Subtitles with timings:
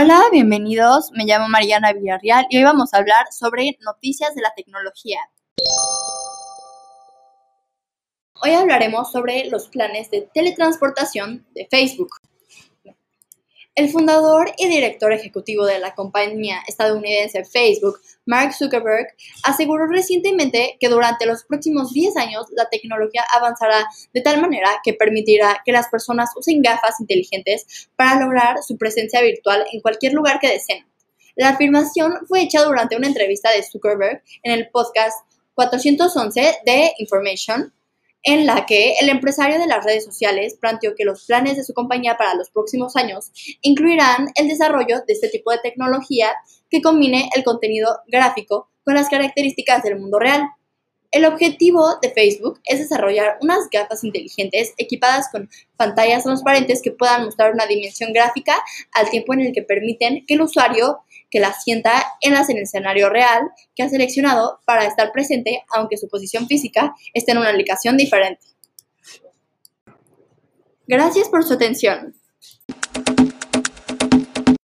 [0.00, 1.10] Hola, bienvenidos.
[1.10, 5.18] Me llamo Mariana Villarreal y hoy vamos a hablar sobre noticias de la tecnología.
[8.40, 12.10] Hoy hablaremos sobre los planes de teletransportación de Facebook.
[13.78, 19.06] El fundador y director ejecutivo de la compañía estadounidense Facebook, Mark Zuckerberg,
[19.44, 24.94] aseguró recientemente que durante los próximos 10 años la tecnología avanzará de tal manera que
[24.94, 30.40] permitirá que las personas usen gafas inteligentes para lograr su presencia virtual en cualquier lugar
[30.40, 30.84] que deseen.
[31.36, 35.20] La afirmación fue hecha durante una entrevista de Zuckerberg en el podcast
[35.54, 37.72] 411 de Information
[38.28, 41.72] en la que el empresario de las redes sociales planteó que los planes de su
[41.72, 43.32] compañía para los próximos años
[43.62, 46.34] incluirán el desarrollo de este tipo de tecnología
[46.68, 50.46] que combine el contenido gráfico con las características del mundo real.
[51.10, 55.48] El objetivo de Facebook es desarrollar unas gafas inteligentes equipadas con
[55.78, 60.34] pantallas transparentes que puedan mostrar una dimensión gráfica al tiempo en el que permiten que
[60.34, 60.98] el usuario
[61.30, 66.08] que la sienta en el escenario real que ha seleccionado para estar presente aunque su
[66.08, 68.46] posición física esté en una ubicación diferente.
[70.86, 72.17] Gracias por su atención.